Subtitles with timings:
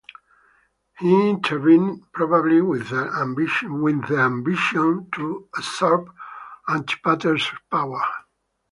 [0.97, 3.05] He intervened probably with the
[4.17, 6.09] ambition to usurp
[6.67, 8.01] Antipater's power.